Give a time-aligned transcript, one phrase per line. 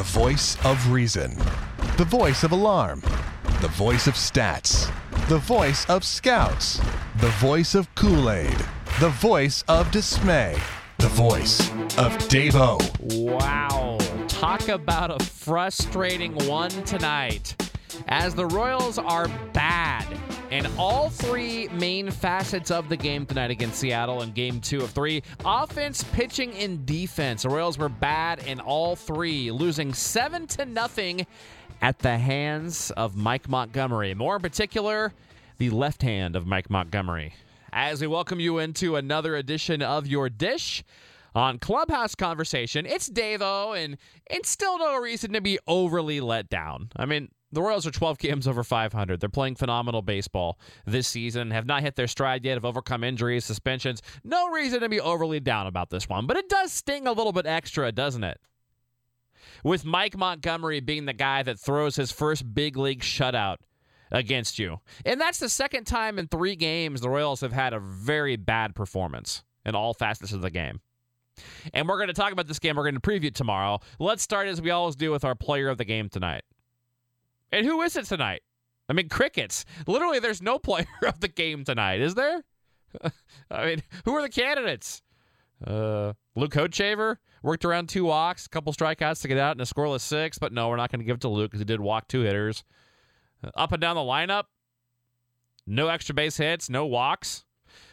[0.00, 1.36] The voice of reason.
[1.98, 3.02] The voice of alarm.
[3.60, 4.90] The voice of stats.
[5.28, 6.80] The voice of scouts.
[7.18, 8.56] The voice of Kool Aid.
[8.98, 10.56] The voice of dismay.
[10.96, 11.68] The voice
[11.98, 12.80] of Davo.
[13.12, 13.98] Wow.
[14.26, 17.70] Talk about a frustrating one tonight.
[18.08, 20.06] As the Royals are bad
[20.50, 24.90] in all three main facets of the game tonight against Seattle in game two of
[24.90, 27.42] three offense, pitching, and defense.
[27.42, 31.26] The Royals were bad in all three, losing seven to nothing
[31.80, 34.12] at the hands of Mike Montgomery.
[34.14, 35.12] More in particular,
[35.58, 37.34] the left hand of Mike Montgomery.
[37.72, 40.82] As we welcome you into another edition of Your Dish
[41.32, 43.96] on Clubhouse Conversation, it's Davo, and
[44.26, 46.90] it's still no reason to be overly let down.
[46.96, 49.20] I mean, the Royals are 12 games over 500.
[49.20, 53.44] They're playing phenomenal baseball this season, have not hit their stride yet, have overcome injuries,
[53.44, 54.02] suspensions.
[54.22, 57.32] No reason to be overly down about this one, but it does sting a little
[57.32, 58.40] bit extra, doesn't it?
[59.64, 63.56] With Mike Montgomery being the guy that throws his first big league shutout
[64.12, 64.80] against you.
[65.04, 68.74] And that's the second time in three games the Royals have had a very bad
[68.74, 70.80] performance in all facets of the game.
[71.72, 72.76] And we're going to talk about this game.
[72.76, 73.80] We're going to preview it tomorrow.
[73.98, 76.42] Let's start as we always do with our player of the game tonight.
[77.52, 78.42] And who is it tonight?
[78.88, 79.64] I mean, crickets.
[79.86, 82.42] Literally, there's no player of the game tonight, is there?
[83.50, 85.02] I mean, who are the candidates?
[85.64, 89.64] Uh, Luke Hochevar worked around two walks, a couple strikeouts to get out in a
[89.64, 91.80] scoreless six, but no, we're not going to give it to Luke because he did
[91.80, 92.64] walk two hitters.
[93.44, 94.44] Uh, up and down the lineup,
[95.66, 97.44] no extra base hits, no walks.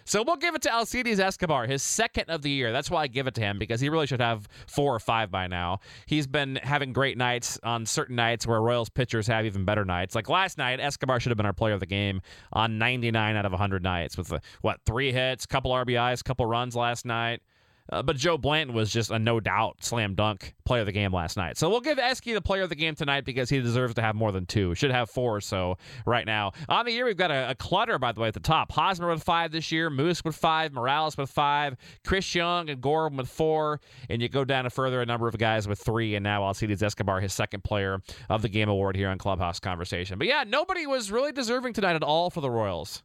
[0.06, 2.72] So we'll give it to Alcides Escobar, his second of the year.
[2.72, 5.30] That's why I give it to him because he really should have four or five
[5.30, 5.80] by now.
[6.06, 10.16] He's been having great nights on certain nights where Royals pitchers have even better nights.
[10.16, 12.22] Like last night, Escobar should have been our player of the game
[12.54, 16.76] on 99 out of 100 nights with, uh, what, three hits, couple RBIs, couple runs
[16.76, 17.42] last night.
[17.90, 21.14] Uh, but Joe Blanton was just a no doubt slam dunk player of the game
[21.14, 21.58] last night.
[21.58, 24.16] So we'll give Esky the player of the game tonight because he deserves to have
[24.16, 24.76] more than two.
[24.76, 26.52] Should have four or so right now.
[26.70, 28.72] On the year, we've got a, a, clutter, by the way, at the top.
[28.72, 31.76] Hosmer with five this year, Moose with five, Morales with five,
[32.06, 33.80] Chris Young and Gordon with four.
[34.10, 36.16] And you go down to further a number of guys with three.
[36.16, 40.18] And now Alcides Escobar, his second player of the game award here on Clubhouse Conversation.
[40.18, 43.04] But yeah, nobody was really deserving tonight at all for the Royals.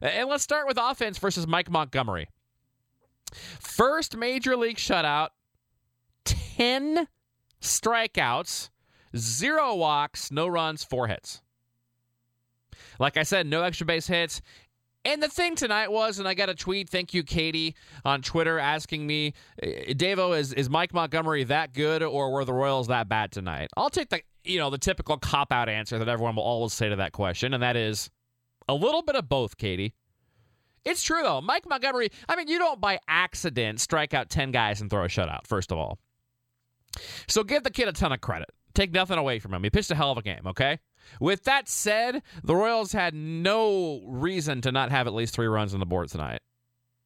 [0.00, 2.28] And let's start with offense versus Mike Montgomery.
[3.60, 5.28] First major league shutout,
[6.24, 7.08] 10
[7.60, 8.70] strikeouts,
[9.16, 11.42] zero walks, no runs, four hits.
[12.98, 14.40] Like I said, no extra base hits.
[15.04, 17.74] And the thing tonight was, and I got a tweet, thank you, Katie,
[18.04, 22.52] on Twitter asking me, eh, Davo, is, is Mike Montgomery that good or were the
[22.52, 23.70] Royals that bad tonight?
[23.76, 26.88] I'll take the you know the typical cop out answer that everyone will always say
[26.88, 28.10] to that question, and that is
[28.68, 29.94] a little bit of both, Katie.
[30.88, 31.40] It's true, though.
[31.40, 35.08] Mike Montgomery, I mean, you don't by accident strike out 10 guys and throw a
[35.08, 35.98] shutout, first of all.
[37.26, 38.48] So give the kid a ton of credit.
[38.74, 39.62] Take nothing away from him.
[39.62, 40.78] He pitched a hell of a game, okay?
[41.20, 45.74] With that said, the Royals had no reason to not have at least three runs
[45.74, 46.40] on the board tonight.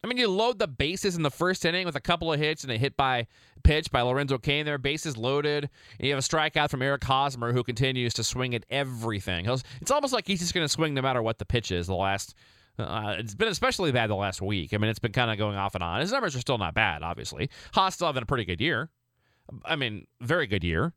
[0.05, 2.65] I mean, you load the bases in the first inning with a couple of hits
[2.65, 3.27] and a hit by
[3.63, 5.71] pitch by Lorenzo Cain there, bases loaded.
[5.99, 9.47] And you have a strikeout from Eric Hosmer who continues to swing at everything.
[9.81, 11.95] It's almost like he's just going to swing no matter what the pitch is the
[11.95, 12.35] last
[12.83, 14.75] uh, it's been especially bad the last week.
[14.75, 16.01] I mean, it's been kind of going off and on.
[16.01, 17.51] His numbers are still not bad, obviously.
[17.75, 18.91] Haas still having a pretty good year.
[19.65, 20.93] I mean, very good year.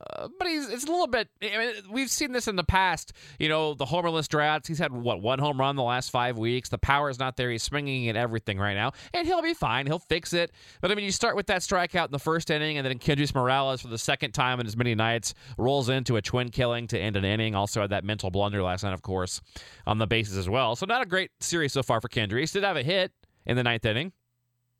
[0.00, 1.28] Uh, but he's it's a little bit.
[1.42, 3.12] I mean, we've seen this in the past.
[3.38, 4.66] You know, the homerless droughts.
[4.68, 6.68] He's had what one home run the last five weeks.
[6.68, 7.50] The power is not there.
[7.50, 9.86] He's swinging at everything right now, and he'll be fine.
[9.86, 10.52] He'll fix it.
[10.80, 13.34] But I mean, you start with that strikeout in the first inning, and then Kendrys
[13.34, 16.98] Morales for the second time in as many nights rolls into a twin killing to
[16.98, 17.54] end an inning.
[17.54, 19.40] Also had that mental blunder last night, of course,
[19.86, 20.76] on the bases as well.
[20.76, 22.52] So not a great series so far for Kendrys.
[22.52, 23.12] Did have a hit
[23.46, 24.12] in the ninth inning.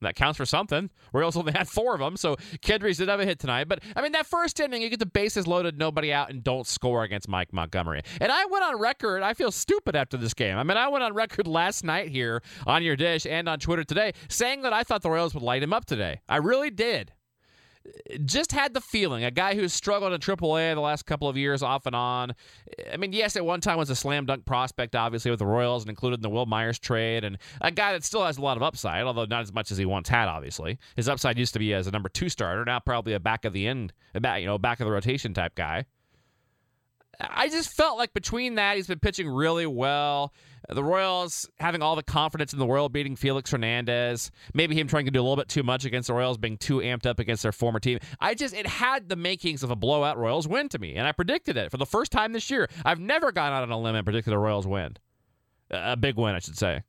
[0.00, 0.90] That counts for something.
[1.12, 3.68] Royals only had four of them, so Kendrys did have a hit tonight.
[3.68, 6.66] But I mean, that first inning, you get the bases loaded, nobody out, and don't
[6.66, 8.02] score against Mike Montgomery.
[8.20, 9.22] And I went on record.
[9.22, 10.56] I feel stupid after this game.
[10.56, 13.84] I mean, I went on record last night here on your dish and on Twitter
[13.84, 16.20] today saying that I thought the Royals would light him up today.
[16.28, 17.12] I really did
[18.24, 21.62] just had the feeling a guy who's struggled in AAA the last couple of years
[21.62, 22.34] off and on.
[22.92, 25.82] I mean, yes, at one time was a slam dunk prospect, obviously with the Royals
[25.82, 28.56] and included in the Wil Myers trade, and a guy that still has a lot
[28.56, 30.28] of upside, although not as much as he once had.
[30.28, 33.44] Obviously, his upside used to be as a number two starter, now probably a back
[33.44, 35.84] of the end, back you know, back of the rotation type guy.
[37.20, 40.32] I just felt like between that, he's been pitching really well.
[40.68, 44.30] The Royals having all the confidence in the world, beating Felix Hernandez.
[44.54, 46.78] Maybe him trying to do a little bit too much against the Royals, being too
[46.78, 47.98] amped up against their former team.
[48.20, 51.12] I just, it had the makings of a blowout Royals win to me, and I
[51.12, 52.68] predicted it for the first time this year.
[52.84, 54.96] I've never gone out on a limb and predicted a Royals win.
[55.70, 56.82] A big win, I should say.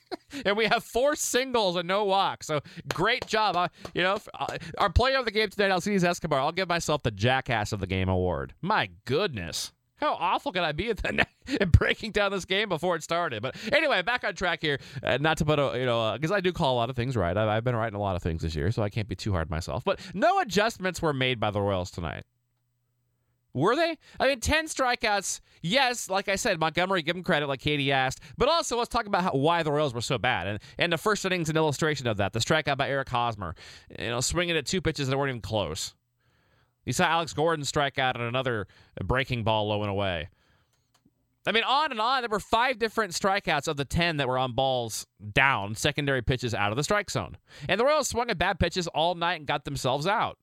[0.44, 2.46] and we have four singles and no walks.
[2.46, 2.60] So
[2.92, 3.56] great job.
[3.56, 6.40] Uh, you know, uh, our player of the game today, Alcides Escobar.
[6.40, 8.54] I'll give myself the jackass of the game award.
[8.60, 9.72] My goodness.
[10.02, 11.26] How awful can I be at, the,
[11.70, 13.40] breaking down this game before it started?
[13.40, 14.80] But anyway, back on track here.
[15.00, 16.96] Uh, not to put a, you know, because uh, I do call a lot of
[16.96, 17.36] things right.
[17.36, 19.30] I've, I've been writing a lot of things this year, so I can't be too
[19.30, 19.84] hard myself.
[19.84, 22.24] But no adjustments were made by the Royals tonight.
[23.54, 23.98] Were they?
[24.18, 25.40] I mean, 10 strikeouts.
[25.60, 28.20] Yes, like I said, Montgomery, give him credit, like Katie asked.
[28.38, 30.46] But also, let's talk about how, why the Royals were so bad.
[30.46, 32.32] And, and the first inning's an illustration of that.
[32.32, 33.54] The strikeout by Eric Hosmer,
[33.98, 35.94] you know, swinging at two pitches that weren't even close.
[36.86, 38.66] You saw Alex Gordon strike out on another
[39.04, 40.28] breaking ball low and away.
[41.46, 42.22] I mean, on and on.
[42.22, 46.54] There were five different strikeouts of the 10 that were on balls down, secondary pitches
[46.54, 47.36] out of the strike zone.
[47.68, 50.38] And the Royals swung at bad pitches all night and got themselves out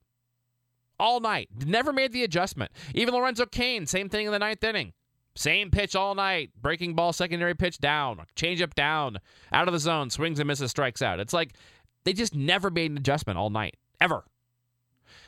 [1.00, 1.50] all night.
[1.66, 2.72] Never made the adjustment.
[2.94, 4.94] Even Lorenzo Cain, same thing in the ninth inning.
[5.36, 6.52] Same pitch all night.
[6.62, 9.20] Breaking ball, secondary pitch down, change up down,
[9.54, 11.20] out of the zone, swings and misses, strikes out.
[11.20, 11.54] It's like
[12.04, 14.26] they just never made an adjustment all night, ever.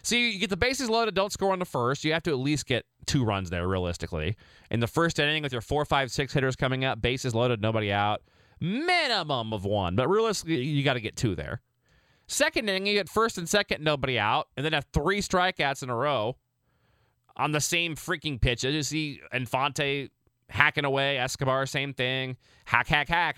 [0.04, 2.04] So you get the bases loaded, don't score on the first.
[2.04, 4.36] You have to at least get two runs there, realistically.
[4.70, 7.92] In the first inning, with your four, five, six hitters coming up, bases loaded, nobody
[7.92, 8.22] out,
[8.60, 9.96] minimum of one.
[9.96, 11.62] But realistically, you got to get two there.
[12.32, 15.90] Second inning, you get first and second, nobody out, and then have three strikeouts in
[15.90, 16.38] a row
[17.36, 18.74] on the same freaking pitches.
[18.74, 20.10] You see Infante
[20.50, 22.38] hacking away, Escobar, same thing.
[22.64, 23.36] Hack, hack, hack.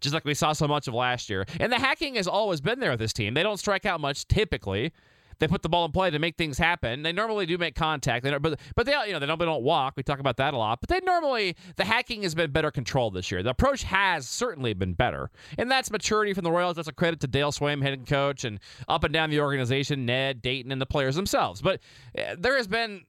[0.00, 1.46] Just like we saw so much of last year.
[1.60, 3.34] And the hacking has always been there with this team.
[3.34, 4.92] They don't strike out much typically
[5.38, 7.02] they put the ball in play to make things happen.
[7.02, 9.62] They normally do make contact, they but but they you know they don't they don't
[9.62, 9.94] walk.
[9.96, 10.80] We talk about that a lot.
[10.80, 13.42] But they normally the hacking has been better controlled this year.
[13.42, 16.76] The approach has certainly been better, and that's maturity from the Royals.
[16.76, 20.42] That's a credit to Dale Sveum, head coach, and up and down the organization, Ned,
[20.42, 21.60] Dayton, and the players themselves.
[21.60, 21.80] But
[22.18, 23.04] uh, there has been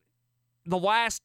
[0.66, 1.22] the last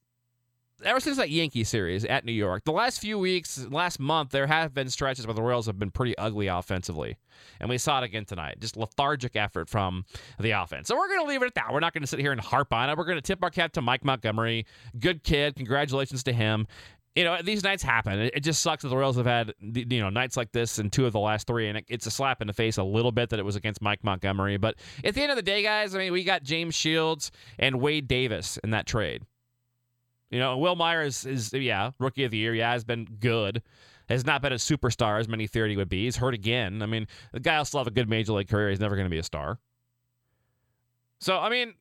[0.85, 4.47] ever since that Yankee series at New York, the last few weeks, last month, there
[4.47, 7.17] have been stretches where the Royals have been pretty ugly offensively.
[7.61, 8.61] And we saw it again tonight.
[8.61, 10.05] Just lethargic effort from
[10.39, 10.89] the offense.
[10.89, 11.73] So we're going to leave it at that.
[11.73, 12.97] We're not going to sit here and harp on it.
[12.97, 14.67] We're going to tip our cap to Mike Montgomery.
[14.99, 15.57] Good kid.
[15.57, 16.67] Congratulations to him.
[17.15, 18.19] You know, these nights happen.
[18.19, 21.05] It, just sucks that the Royals have had, you know, nights like this in two
[21.05, 23.39] of the last three, and it's a slap in the face a little bit that
[23.39, 24.57] it was against Mike Montgomery.
[24.57, 27.81] But at the end of the day, guys, I mean, we got James Shields and
[27.83, 29.25] Wade Davis in that trade.
[30.33, 32.55] You know, Wil Myers is, yeah, rookie of the year.
[32.55, 33.63] Yeah, has been good.
[34.09, 36.05] Has not been a superstar as many theory would be.
[36.05, 36.83] He's hurt again.
[36.83, 38.71] I mean, the guy will still have a good major league career.
[38.71, 39.59] He's never going to be a star.
[41.21, 41.75] So, I mean,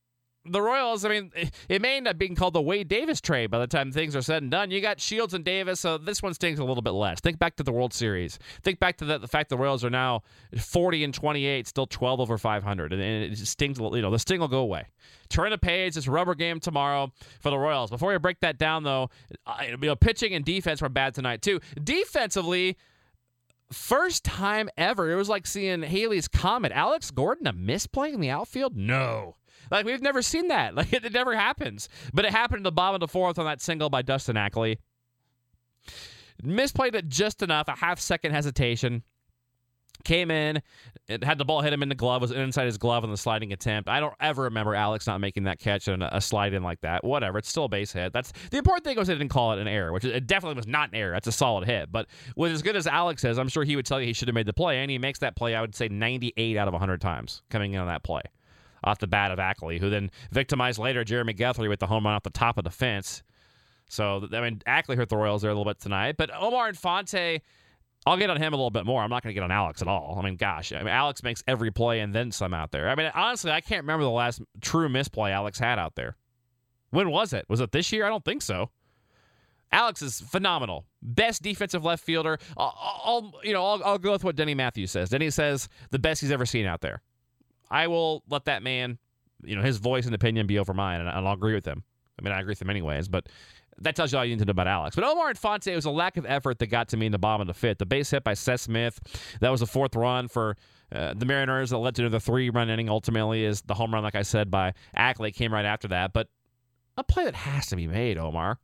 [0.45, 1.31] the Royals, I mean,
[1.69, 4.21] it may end up being called the Wade Davis trade by the time things are
[4.21, 4.71] said and done.
[4.71, 7.19] You got Shields and Davis, so this one stings a little bit less.
[7.19, 8.39] Think back to the World Series.
[8.63, 10.23] Think back to the, the fact the Royals are now
[10.57, 13.79] 40 and 28, still 12 over 500, and, and it stings.
[13.79, 14.85] You know, the sting will go away.
[15.29, 15.95] Turn the page.
[15.95, 17.89] It's rubber game tomorrow for the Royals.
[17.89, 19.09] Before we break that down, though,
[19.45, 21.59] uh, you know, pitching and defense were bad tonight too.
[21.83, 22.77] Defensively.
[23.71, 25.12] First time ever.
[25.12, 26.71] It was like seeing Halley's Comet.
[26.73, 28.75] Alex Gordon a misplay in the outfield?
[28.75, 29.35] No.
[29.69, 30.75] Like we've never seen that.
[30.81, 31.88] Like it, it never happens.
[32.13, 34.79] But it happened in the bottom of the fourth on that single by Dustin Ackley.
[36.44, 39.03] Misplayed it just enough, a half second hesitation.
[40.03, 40.62] Came in,
[41.07, 43.18] it had the ball hit him in the glove, was inside his glove on the
[43.18, 43.89] sliding attempt.
[43.89, 47.03] I don't ever remember Alex not making that catch and a, slide in like that.
[47.03, 48.13] Whatever, it's still a base hit.
[48.13, 50.68] That's the important thing was they didn't call it an error, which it definitely was
[50.68, 51.13] not an error.
[51.13, 51.92] That's a solid hit.
[51.92, 54.27] But with as good as Alex is, I'm sure he would tell you he should
[54.27, 55.56] have made the play, and he makes that play.
[55.56, 58.21] I would say 98 out of 100 times coming in on that play
[58.83, 62.16] off the bat of Ackley, who then victimized later Jeremy Guthrie with the home run
[62.16, 63.23] off the top of the fence.
[63.90, 66.16] So, I mean, Ackley hurt the Royals there a little bit tonight.
[66.18, 67.42] But Omar Infante,
[68.05, 69.03] I'll get on him a little bit more.
[69.03, 70.17] I'm not going to get on Alex at all.
[70.19, 72.89] I mean, gosh, I mean, Alex makes every play and then some out there.
[72.89, 76.15] I mean, honestly, I can't remember the last true misplay Alex had out there.
[76.89, 77.45] When was it?
[77.47, 78.05] Was it this year?
[78.05, 78.71] I don't think so.
[79.71, 80.85] Alex is phenomenal.
[81.01, 82.37] Best defensive left fielder.
[82.57, 85.09] I'll, I'll you know, I'll, I'll, go with what Denny Matthews says.
[85.09, 87.01] Denny says the best he's ever seen out there.
[87.69, 88.97] I will let that man,
[89.43, 91.83] you know, his voice and opinion be over mine, and I'll agree with him.
[92.19, 93.29] I mean, I agree with him anyways, but
[93.81, 94.95] that tells you all you need to know about Alex.
[94.95, 97.19] But Omar Infante, it was a lack of effort that got to me in the
[97.19, 97.80] bottom of the fifth.
[97.80, 99.00] The base hit by Seth Smith,
[99.40, 100.56] that was the fourth run for
[100.92, 102.90] uh, the Mariners that led to the three run inning.
[102.90, 106.14] Ultimately, is the home run, like I said, by Ackley came right after that.
[106.14, 106.28] But
[106.97, 108.59] a play that has to be made, Omar.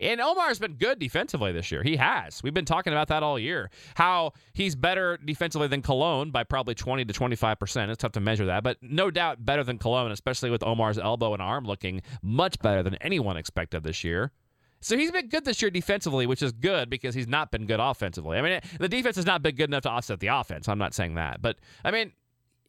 [0.00, 1.82] And Omar's been good defensively this year.
[1.82, 2.42] He has.
[2.42, 3.70] We've been talking about that all year.
[3.94, 7.88] How he's better defensively than Colón by probably 20 to 25%.
[7.88, 11.32] It's tough to measure that, but no doubt better than Colón, especially with Omar's elbow
[11.32, 14.32] and arm looking much better than anyone expected this year.
[14.80, 17.80] So he's been good this year defensively, which is good because he's not been good
[17.80, 18.38] offensively.
[18.38, 20.68] I mean, the defense has not been good enough to offset the offense.
[20.68, 21.40] I'm not saying that.
[21.40, 22.12] But, I mean,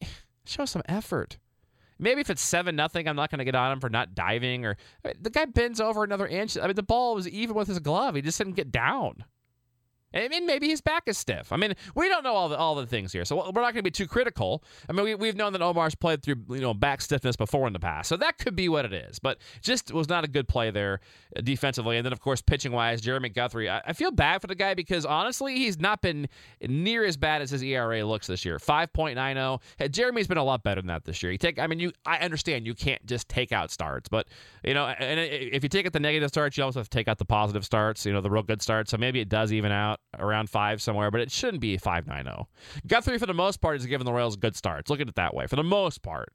[0.45, 1.37] show some effort.
[1.99, 4.65] Maybe if it's seven nothing, I'm not going to get on him for not diving.
[4.65, 6.57] Or I mean, the guy bends over another inch.
[6.57, 8.15] I mean, the ball was even with his glove.
[8.15, 9.23] He just didn't get down.
[10.13, 11.51] I mean, maybe his back is stiff.
[11.51, 13.75] I mean, we don't know all the all the things here, so we're not going
[13.75, 14.63] to be too critical.
[14.89, 17.73] I mean, we, we've known that Omar's played through you know back stiffness before in
[17.73, 19.19] the past, so that could be what it is.
[19.19, 21.01] But just was not a good play there
[21.35, 23.69] uh, defensively, and then of course pitching wise, Jeremy Guthrie.
[23.69, 26.29] I, I feel bad for the guy because honestly, he's not been
[26.61, 28.59] near as bad as his ERA looks this year.
[28.59, 29.59] Five point nine zero.
[29.91, 31.33] Jeremy's been a lot better than that this year.
[31.33, 34.27] You take, I mean, you I understand you can't just take out starts, but
[34.63, 37.09] you know, and if you take out the negative starts, you also have to take
[37.09, 38.05] out the positive starts.
[38.05, 38.91] You know, the real good starts.
[38.91, 42.45] So maybe it does even out around five somewhere, but it shouldn't be 5.90.
[42.85, 44.89] Guthrie, for the most part, is giving the Royals good starts.
[44.89, 45.47] Look at it that way.
[45.47, 46.33] For the most part.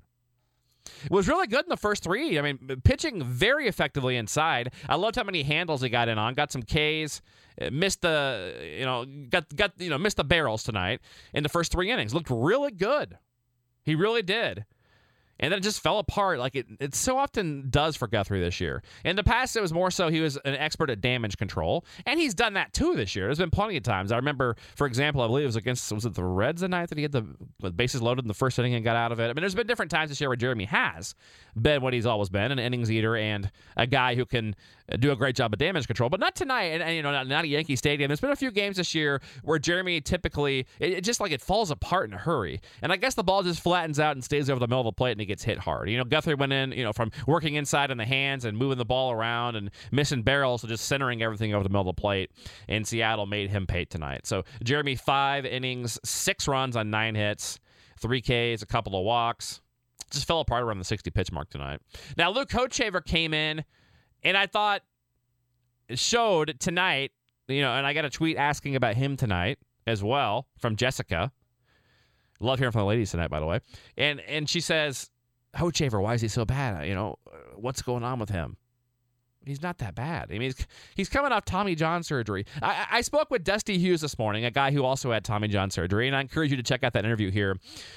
[1.04, 2.38] it Was really good in the first three.
[2.38, 4.72] I mean, pitching very effectively inside.
[4.88, 6.34] I loved how many handles he got in on.
[6.34, 7.22] Got some Ks.
[7.60, 11.00] Uh, missed the, you know, got got you know missed the barrels tonight
[11.34, 12.14] in the first three innings.
[12.14, 13.18] Looked really good.
[13.84, 14.64] He really did
[15.42, 18.60] and then it just fell apart like it, it so often does for Guthrie this
[18.60, 18.82] year.
[19.04, 22.18] In the past, it was more so he was an expert at damage control, and
[22.18, 23.26] he's done that too this year.
[23.26, 24.12] There's been plenty of times.
[24.12, 26.88] I remember, for example, I believe it was against was it the Reds the night
[26.88, 27.22] that he had the,
[27.72, 29.24] bases loaded in the first inning and got out of it.
[29.24, 31.14] I mean, there's been different times this year where Jeremy has
[31.60, 34.54] been what he's always been, an innings eater and a guy who can
[34.98, 36.08] do a great job of damage control.
[36.08, 38.08] But not tonight, and, and you know, not, not, at Yankee Stadium.
[38.08, 41.40] There's been a few games this year where Jeremy typically it, it, just like it
[41.40, 44.48] falls apart in a hurry, and I guess the ball just flattens out and stays
[44.48, 45.88] over the middle of the plate and he gets hit hard.
[45.88, 48.76] You know, Guthrie went in, you know, from working inside in the hands and moving
[48.76, 52.00] the ball around and missing barrels to just centering everything over the middle of the
[52.00, 52.30] plate.
[52.68, 54.26] And Seattle made him pay tonight.
[54.26, 57.58] So Jeremy five innings, six runs on nine hits,
[57.98, 59.62] three Ks, a couple of walks.
[60.10, 61.80] Just fell apart around the 60 pitch mark tonight.
[62.18, 63.64] Now Luke Hochevar came in
[64.22, 64.82] and I thought
[65.94, 67.12] showed tonight,
[67.48, 71.32] you know, and I got a tweet asking about him tonight as well from Jessica.
[72.40, 73.60] Love hearing from the ladies tonight, by the way.
[73.96, 75.10] And and she says,
[75.56, 76.86] Hochevar, why is he so bad?
[76.86, 78.56] You know, uh, what's going on with him?
[79.44, 80.28] He's not that bad.
[80.30, 82.46] I mean, he's, he's coming off Tommy John surgery.
[82.62, 85.70] I, I, spoke with Dusty Hughes this morning, a guy who also had Tommy John
[85.70, 87.56] surgery, and I encourage you to check out that interview here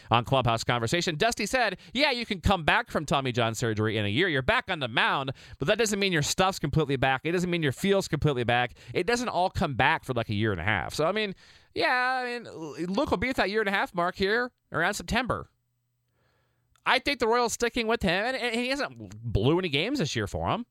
[0.09, 1.15] on Clubhouse Conversation.
[1.15, 4.27] Dusty said, Yeah, you can come back from Tommy John surgery in a year.
[4.27, 7.21] You're back on the mound, but that doesn't mean your stuff's completely back.
[7.23, 8.73] It doesn't mean your feel's completely back.
[8.93, 10.93] It doesn't all come back for like a year and a half.
[10.95, 11.35] So, I mean,
[11.75, 12.47] yeah, I mean,
[12.87, 15.49] Luke will be at that year and a half mark here around September.
[16.85, 20.27] I think the Royals sticking with him, and he hasn't blew any games this year
[20.27, 20.65] for him.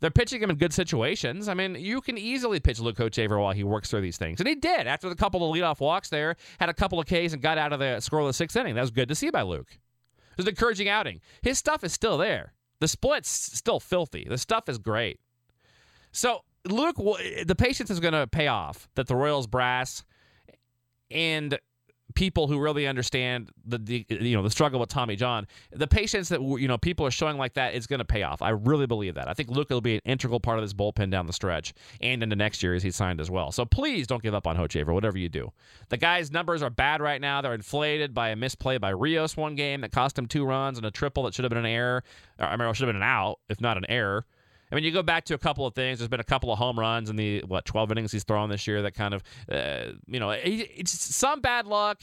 [0.00, 1.48] They're pitching him in good situations.
[1.48, 4.40] I mean, you can easily pitch Luke Hochevar while he works through these things.
[4.40, 4.88] And he did.
[4.88, 7.72] After the couple of leadoff walks there, had a couple of Ks and got out
[7.72, 8.74] of the scoreless sixth inning.
[8.74, 9.68] That was good to see by Luke.
[9.70, 11.20] It was an encouraging outing.
[11.42, 12.52] His stuff is still there.
[12.80, 14.26] The split's still filthy.
[14.28, 15.20] The stuff is great.
[16.10, 20.04] So, Luke, the patience is going to pay off that the Royals brass
[21.12, 21.60] and
[22.14, 26.28] people who really understand the, the, you know the struggle with Tommy John, the patience
[26.28, 28.42] that you know people are showing like that is going to pay off.
[28.42, 29.28] I really believe that.
[29.28, 32.22] I think Luke will be an integral part of this bullpen down the stretch and
[32.22, 33.52] into next year as he's signed as well.
[33.52, 35.52] So please don't give up on Hochevar, whatever you do.
[35.88, 37.40] The guy's numbers are bad right now.
[37.40, 40.86] They're inflated by a misplay by Rios one game that cost him two runs and
[40.86, 42.04] a triple that should have been an error.
[42.38, 44.26] I mean, it should have been an out if not an error.
[44.72, 45.98] I mean, you go back to a couple of things.
[45.98, 48.66] There's been a couple of home runs in the what 12 innings he's thrown this
[48.66, 52.02] year that kind of, uh, you know, it's some bad luck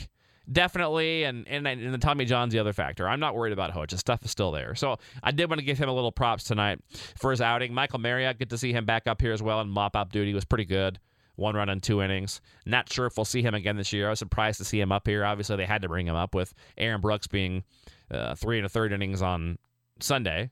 [0.51, 3.07] definitely, and, and and the Tommy John's the other factor.
[3.07, 3.89] I'm not worried about Hoch.
[3.89, 4.75] The stuff is still there.
[4.75, 6.79] So I did want to give him a little props tonight
[7.17, 7.73] for his outing.
[7.73, 10.33] Michael Mariot, good to see him back up here as well, and mop up duty
[10.33, 10.99] was pretty good.
[11.35, 12.41] One run in two innings.
[12.65, 14.07] Not sure if we'll see him again this year.
[14.07, 15.23] I was surprised to see him up here.
[15.23, 17.63] Obviously, they had to bring him up with Aaron Brooks being
[18.11, 19.57] uh, three and a third innings on
[20.01, 20.49] Sunday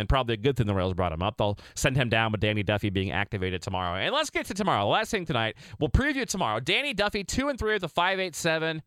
[0.00, 1.36] and probably a good thing the Royals brought him up.
[1.36, 4.00] They'll send him down with Danny Duffy being activated tomorrow.
[4.00, 4.88] And let's get to tomorrow.
[4.88, 6.58] Last thing tonight, we'll preview tomorrow.
[6.58, 8.82] Danny Duffy, two and three with a five eight seven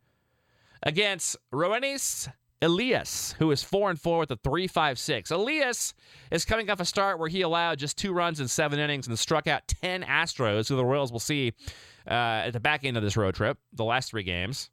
[0.82, 2.27] against Roenis
[2.62, 5.32] Elias, who is four and four with a three five six.
[5.32, 5.93] Elias
[6.32, 9.17] is coming off a start where he allowed just two runs in seven innings and
[9.20, 11.53] struck out ten Astros, who the Royals will see
[12.08, 14.70] uh, at the back end of this road trip, the last three games.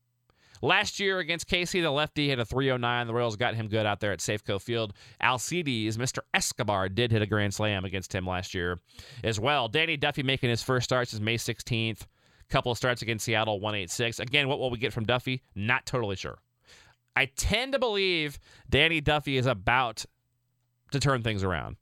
[0.63, 3.07] Last year against KC, the lefty hit a 309.
[3.07, 4.93] The Royals got him good out there at Safeco Field.
[5.23, 6.19] Alcides, Mr.
[6.35, 8.81] Escobar, did hit a grand slam against him last year
[9.25, 9.69] as well.
[9.69, 12.07] Danny Duffy making his first start since May 16th.
[12.51, 14.19] Couple of starts against Seattle, 186.
[14.19, 15.43] Again, what will we get from Duffy?
[15.55, 16.39] Not totally sure.
[17.15, 18.39] I tend to believe
[18.69, 20.05] Danny Duffy is about
[20.91, 21.77] to turn things around.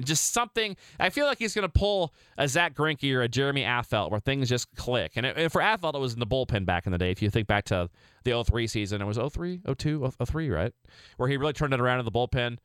[0.00, 0.76] Just something.
[0.98, 4.20] I feel like he's going to pull a Zack Greinke or a Jeremy Affeldt where
[4.20, 5.12] things just click.
[5.16, 7.10] And, it, for Affeldt, it was in the bullpen back in the day.
[7.10, 7.90] If you think back to
[8.24, 10.72] the 03 season, it was 03, 02, 03, right?
[11.16, 12.58] Where he really turned it around in the bullpen.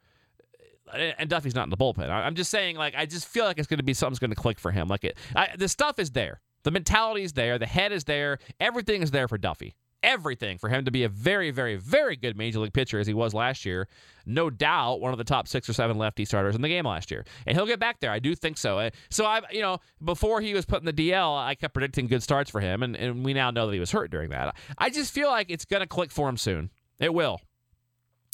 [0.93, 2.09] And Duffy's not in the bullpen.
[2.09, 4.38] I'm just saying, like, I just feel like it's going to be something's going to
[4.38, 4.88] click for him.
[4.88, 6.39] Like, it, I, the stuff is there.
[6.63, 7.59] The mentality is there.
[7.59, 8.39] The head is there.
[8.59, 9.75] Everything is there for Duffy.
[10.07, 13.13] Everything for him to be a very, very, very good major league pitcher as he
[13.13, 13.87] was last year.
[14.25, 17.11] No doubt one of the top six or seven lefty starters in the game last
[17.11, 17.25] year.
[17.45, 18.09] And he'll get back there.
[18.09, 18.89] I do think so.
[19.09, 22.23] So I you know, before he was put in the DL, I kept predicting good
[22.23, 24.55] starts for him, and, and we now know that he was hurt during that.
[24.77, 26.71] I just feel like it's gonna click for him soon.
[26.99, 27.41] It will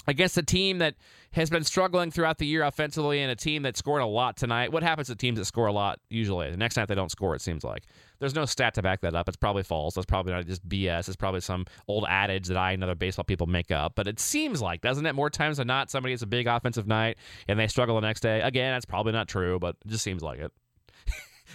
[0.08, 0.96] against a team that
[1.32, 4.72] has been struggling throughout the year offensively and a team that scored a lot tonight.
[4.72, 6.52] What happens to teams that score a lot usually?
[6.52, 7.84] The next night they don't score, it seems like.
[8.20, 9.28] There's no stat to back that up.
[9.28, 9.96] It's probably false.
[9.96, 11.08] That's probably not just BS.
[11.08, 13.94] It's probably some old adage that I and other baseball people make up.
[13.96, 15.14] But it seems like, doesn't it?
[15.14, 17.18] More times than not, somebody has a big offensive night
[17.48, 18.42] and they struggle the next day.
[18.42, 20.52] Again, that's probably not true, but it just seems like it.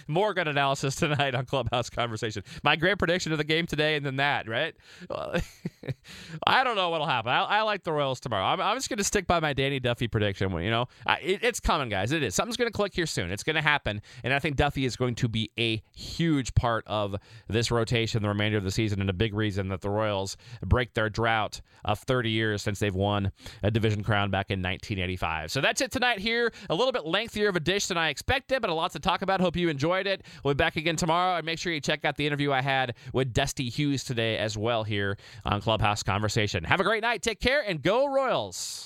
[0.07, 2.43] More good analysis tonight on Clubhouse Conversation.
[2.63, 4.75] My great prediction of the game today, and then that, right?
[6.47, 7.31] I don't know what'll happen.
[7.31, 8.45] I, I like the Royals tomorrow.
[8.45, 10.51] I'm, I'm just going to stick by my Danny Duffy prediction.
[10.51, 12.11] You know, I, it, it's coming, guys.
[12.11, 12.35] It is.
[12.35, 13.31] Something's going to click here soon.
[13.31, 16.83] It's going to happen, and I think Duffy is going to be a huge part
[16.87, 17.15] of
[17.47, 20.93] this rotation the remainder of the season, and a big reason that the Royals break
[20.93, 23.31] their drought of 30 years since they've won
[23.63, 25.51] a division crown back in 1985.
[25.51, 26.51] So that's it tonight here.
[26.69, 29.21] A little bit lengthier of a dish than I expected, but a lot to talk
[29.21, 29.41] about.
[29.41, 30.23] Hope you enjoyed it.
[30.43, 32.95] We'll be back again tomorrow, and make sure you check out the interview I had
[33.13, 36.63] with Dusty Hughes today as well here on Clubhouse Conversation.
[36.63, 37.21] Have a great night.
[37.21, 38.85] Take care, and go Royals.